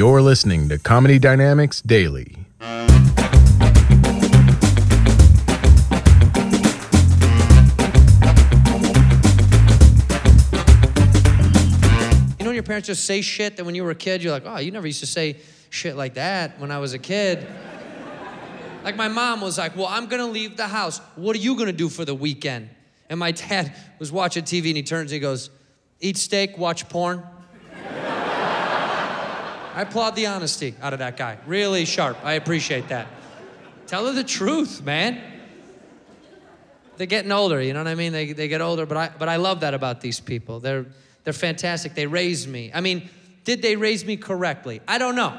[0.00, 2.34] You're listening to Comedy Dynamics Daily.
[2.62, 2.66] You
[12.38, 14.44] know when your parents just say shit that when you were a kid, you're like,
[14.46, 15.36] oh, you never used to say
[15.68, 17.46] shit like that when I was a kid.
[18.84, 21.02] like my mom was like, well, I'm gonna leave the house.
[21.14, 22.70] What are you gonna do for the weekend?
[23.10, 25.50] And my dad was watching TV and he turns and he goes,
[26.00, 27.22] eat steak, watch porn.
[29.74, 31.38] I applaud the honesty out of that guy.
[31.46, 32.18] Really sharp.
[32.24, 33.06] I appreciate that.
[33.86, 35.20] Tell her the truth, man.
[36.96, 38.12] They're getting older, you know what I mean?
[38.12, 40.60] They, they get older, but I, but I love that about these people.
[40.60, 40.86] They're,
[41.24, 41.94] they're fantastic.
[41.94, 42.70] They raised me.
[42.74, 43.08] I mean,
[43.44, 44.80] did they raise me correctly?
[44.86, 45.38] I don't know.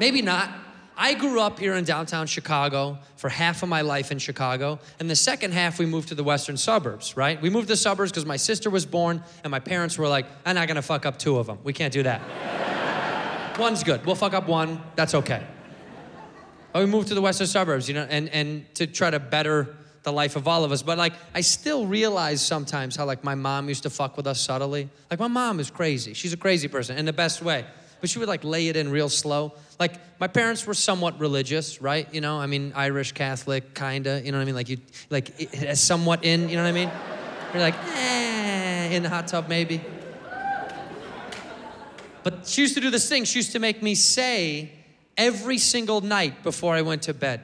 [0.00, 0.50] Maybe not.
[0.96, 5.08] I grew up here in downtown Chicago for half of my life in Chicago, and
[5.08, 7.40] the second half we moved to the western suburbs, right?
[7.40, 10.26] We moved to the suburbs because my sister was born, and my parents were like,
[10.44, 11.58] I'm not gonna fuck up two of them.
[11.64, 12.20] We can't do that.
[13.60, 14.06] One's good.
[14.06, 14.80] We'll fuck up one.
[14.96, 15.46] That's okay.
[16.72, 19.76] But we moved to the western suburbs, you know, and, and to try to better
[20.02, 20.82] the life of all of us.
[20.82, 24.40] But like, I still realize sometimes how like my mom used to fuck with us
[24.40, 24.88] subtly.
[25.10, 26.14] Like my mom is crazy.
[26.14, 27.66] She's a crazy person in the best way.
[28.00, 29.52] But she would like lay it in real slow.
[29.78, 32.08] Like my parents were somewhat religious, right?
[32.14, 34.22] You know, I mean, Irish Catholic, kinda.
[34.24, 34.54] You know what I mean?
[34.54, 34.78] Like you,
[35.10, 36.48] like it, somewhat in.
[36.48, 36.90] You know what I mean?
[37.52, 39.82] You're like, eh, in the hot tub maybe.
[42.22, 43.24] But she used to do this thing.
[43.24, 44.72] She used to make me say
[45.16, 47.42] every single night before I went to bed,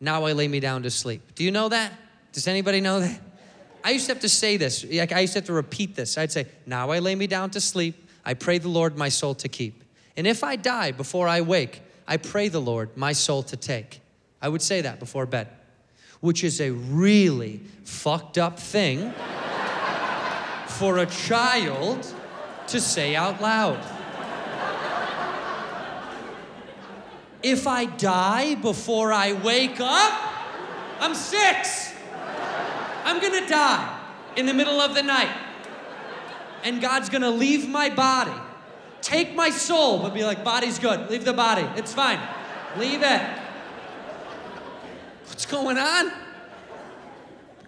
[0.00, 1.34] now I lay me down to sleep.
[1.34, 1.92] Do you know that?
[2.32, 3.20] Does anybody know that?
[3.82, 4.84] I used to have to say this.
[4.84, 6.16] Like I used to have to repeat this.
[6.16, 8.08] I'd say, now I lay me down to sleep.
[8.24, 9.84] I pray the Lord my soul to keep.
[10.16, 14.00] And if I die before I wake, I pray the Lord my soul to take.
[14.40, 15.48] I would say that before bed,
[16.20, 19.12] which is a really fucked up thing
[20.66, 22.06] for a child
[22.68, 23.78] to say out loud.
[27.42, 30.32] If I die before I wake up,
[30.98, 31.92] I'm six.
[33.04, 34.00] I'm gonna die
[34.36, 35.36] in the middle of the night.
[36.64, 38.32] And God's gonna leave my body,
[39.02, 42.18] take my soul, but be like, body's good, leave the body, it's fine,
[42.78, 43.20] leave it.
[45.26, 46.12] What's going on?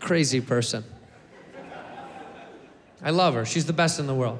[0.00, 0.84] Crazy person.
[3.02, 4.38] I love her, she's the best in the world.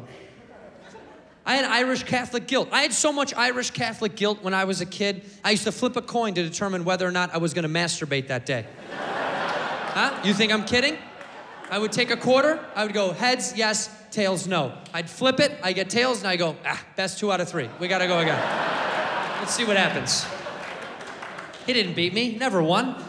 [1.46, 2.68] I had Irish Catholic guilt.
[2.72, 5.24] I had so much Irish Catholic guilt when I was a kid.
[5.44, 8.26] I used to flip a coin to determine whether or not I was to masturbate
[8.26, 8.66] that day.
[8.90, 10.20] huh?
[10.24, 10.98] You think I'm kidding?
[11.70, 12.64] I would take a quarter.
[12.74, 14.76] I would go heads, yes, tails, no.
[14.92, 15.56] I'd flip it.
[15.62, 17.70] I get tails, and I go, ah, best two out of three.
[17.78, 18.40] We got to go again.
[19.38, 20.26] Let's see what happens.
[21.64, 22.36] He didn't beat me.
[22.36, 23.02] Never won.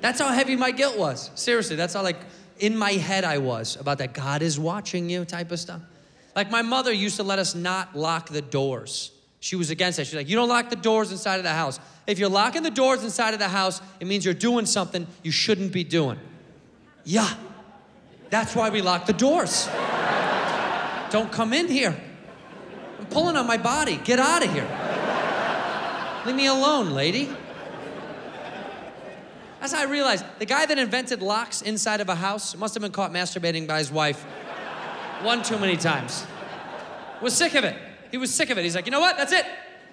[0.00, 1.32] That's how heavy my guilt was.
[1.34, 2.18] Seriously, that's how like
[2.58, 5.80] in my head I was about that God is watching you type of stuff.
[6.34, 9.10] Like my mother used to let us not lock the doors.
[9.40, 10.06] She was against that.
[10.06, 11.78] She's like, you don't lock the doors inside of the house.
[12.06, 15.30] If you're locking the doors inside of the house, it means you're doing something you
[15.30, 16.18] shouldn't be doing.
[17.04, 17.32] Yeah,
[18.30, 19.68] that's why we lock the doors.
[21.10, 21.98] don't come in here.
[22.98, 23.96] I'm pulling on my body.
[24.04, 24.68] Get out of here.
[26.26, 27.30] Leave me alone, lady.
[29.68, 32.80] That's how I realized the guy that invented locks inside of a house must have
[32.80, 34.22] been caught masturbating by his wife
[35.20, 36.24] one too many times.
[37.20, 37.76] Was sick of it.
[38.10, 38.64] He was sick of it.
[38.64, 39.18] He's like, you know what?
[39.18, 39.44] That's it.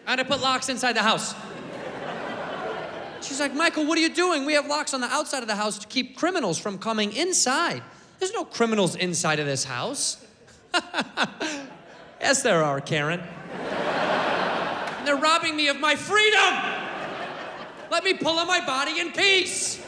[0.07, 1.35] I'm gonna put locks inside the house.
[3.21, 4.45] She's like, Michael, what are you doing?
[4.45, 7.83] We have locks on the outside of the house to keep criminals from coming inside.
[8.19, 10.25] There's no criminals inside of this house.
[12.21, 13.21] yes, there are, Karen.
[15.03, 16.74] They're robbing me of my freedom.
[18.05, 19.83] Me pull on my body in peace.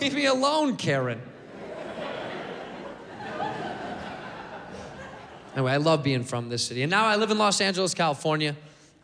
[0.00, 1.20] Leave me alone, Karen.
[5.56, 6.82] Anyway, I love being from this city.
[6.82, 8.54] And now I live in Los Angeles, California.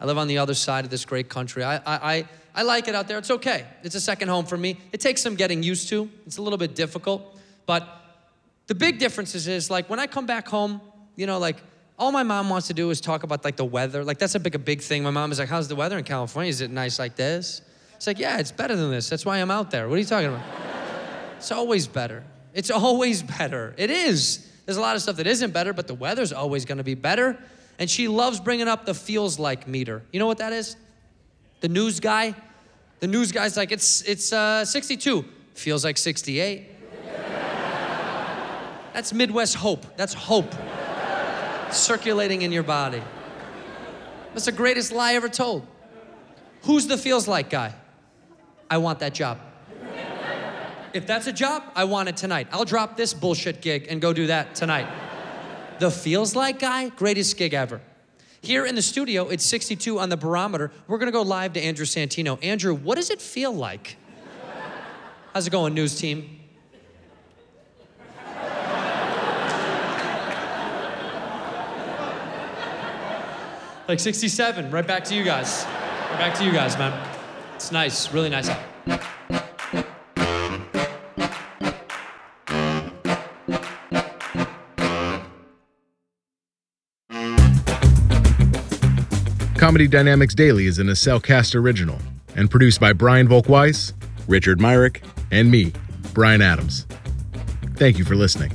[0.00, 1.64] I live on the other side of this great country.
[1.64, 3.18] I, I, I, I like it out there.
[3.18, 3.66] It's okay.
[3.82, 4.78] It's a second home for me.
[4.92, 7.36] It takes some getting used to, it's a little bit difficult.
[7.66, 7.84] But
[8.68, 10.80] the big difference is, is like when I come back home,
[11.16, 11.56] You know, like
[11.98, 14.04] all my mom wants to do is talk about like the weather.
[14.04, 15.02] Like that's a big a big thing.
[15.02, 16.50] My mom is like, "How's the weather in California?
[16.50, 17.62] Is it nice like this?"
[17.94, 19.08] It's like, "Yeah, it's better than this.
[19.08, 20.44] That's why I'm out there." What are you talking about?
[21.38, 22.24] it's always better.
[22.52, 23.74] It's always better.
[23.78, 24.46] It is.
[24.66, 26.94] There's a lot of stuff that isn't better, but the weather's always going to be
[26.94, 27.38] better.
[27.78, 30.02] And she loves bringing up the feels like meter.
[30.12, 30.76] You know what that is?
[31.60, 32.34] The news guy.
[33.00, 35.24] The news guy's like, "It's it's uh, 62.
[35.54, 36.72] Feels like 68."
[38.92, 39.96] That's Midwest hope.
[39.96, 40.54] That's hope
[41.70, 43.02] circulating in your body.
[44.32, 45.66] That's the greatest lie ever told.
[46.62, 47.74] Who's the feels like guy?
[48.70, 49.38] I want that job.
[50.92, 52.48] If that's a job, I want it tonight.
[52.52, 54.88] I'll drop this bullshit gig and go do that tonight.
[55.78, 57.80] The feels like guy, greatest gig ever.
[58.40, 60.70] Here in the studio, it's 62 on the barometer.
[60.86, 62.38] We're gonna go live to Andrew Santino.
[62.42, 63.96] Andrew, what does it feel like?
[65.34, 66.35] How's it going, news team?
[73.88, 75.64] Like 67, right back to you guys.
[76.10, 77.08] Right back to you guys, man.
[77.54, 78.50] It's nice, really nice.
[89.56, 91.98] Comedy Dynamics Daily is an Acelcast original
[92.34, 93.92] and produced by Brian Volkweiss,
[94.26, 95.72] Richard Myrick, and me,
[96.12, 96.86] Brian Adams.
[97.76, 98.52] Thank you for listening.